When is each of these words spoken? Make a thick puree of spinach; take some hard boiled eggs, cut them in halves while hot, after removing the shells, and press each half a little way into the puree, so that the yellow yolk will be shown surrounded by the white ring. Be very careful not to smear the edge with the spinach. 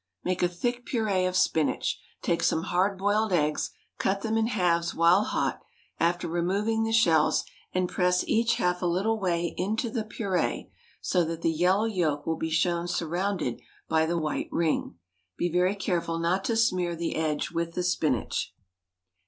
Make 0.23 0.41
a 0.41 0.47
thick 0.47 0.83
puree 0.83 1.25
of 1.25 1.35
spinach; 1.35 1.99
take 2.23 2.41
some 2.41 2.63
hard 2.63 2.97
boiled 2.97 3.31
eggs, 3.31 3.69
cut 3.99 4.21
them 4.23 4.35
in 4.35 4.47
halves 4.47 4.95
while 4.95 5.25
hot, 5.25 5.61
after 5.99 6.27
removing 6.27 6.81
the 6.81 6.91
shells, 6.91 7.43
and 7.71 7.87
press 7.87 8.27
each 8.27 8.55
half 8.55 8.81
a 8.81 8.87
little 8.87 9.19
way 9.19 9.53
into 9.59 9.91
the 9.91 10.03
puree, 10.03 10.71
so 11.01 11.23
that 11.25 11.43
the 11.43 11.51
yellow 11.51 11.85
yolk 11.85 12.25
will 12.25 12.35
be 12.37 12.49
shown 12.49 12.87
surrounded 12.87 13.61
by 13.87 14.07
the 14.07 14.17
white 14.17 14.49
ring. 14.51 14.95
Be 15.37 15.51
very 15.51 15.75
careful 15.75 16.17
not 16.17 16.43
to 16.45 16.57
smear 16.57 16.95
the 16.95 17.15
edge 17.15 17.51
with 17.51 17.75
the 17.75 17.83
spinach. 17.83 18.55